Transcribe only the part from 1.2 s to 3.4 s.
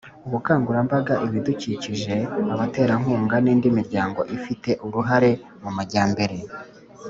ibidukikije abaterankunga